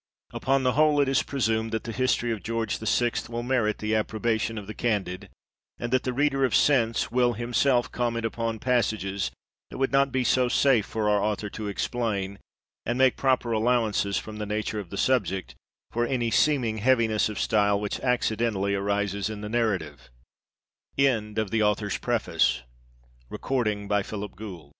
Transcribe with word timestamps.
Upon 0.33 0.63
the 0.63 0.71
whole, 0.71 0.99
it 0.99 1.07
is 1.07 1.21
presumed, 1.21 1.71
that 1.73 1.83
the 1.83 1.91
history 1.91 2.31
of 2.31 2.41
George 2.41 2.79
the 2.79 2.87
sixth 2.87 3.29
will 3.29 3.43
merit 3.43 3.77
the 3.77 3.93
approbation 3.93 4.57
of 4.57 4.65
the 4.65 4.73
candid; 4.73 5.29
and 5.77 5.93
that 5.93 6.01
the 6.05 6.11
reader 6.11 6.43
of 6.43 6.55
sense, 6.55 7.11
will 7.11 7.33
xxxii 7.35 7.43
THE 7.43 7.43
AUTHOR'S 7.43 7.43
PREFACE. 7.51 7.59
himself 7.67 7.91
comment 7.91 8.25
upon 8.25 8.57
passages 8.57 9.29
that 9.69 9.77
would 9.77 9.91
not 9.91 10.11
be 10.11 10.23
so 10.23 10.47
safe 10.47 10.87
for 10.87 11.07
our 11.07 11.21
author 11.21 11.51
to 11.51 11.67
explain, 11.67 12.39
and 12.83 12.97
make 12.97 13.15
proper 13.15 13.51
allowances, 13.51 14.17
from 14.17 14.37
the 14.37 14.47
nature 14.47 14.79
of 14.79 14.89
the 14.89 14.97
subject, 14.97 15.53
for 15.91 16.07
any 16.07 16.31
seem 16.31 16.63
ing 16.63 16.79
heaviness 16.79 17.29
of 17.29 17.39
style 17.39 17.79
which 17.79 17.99
accidentally 17.99 18.73
arises 18.73 19.29
in 19.29 19.41
the 19.41 19.49
narr 19.49 19.77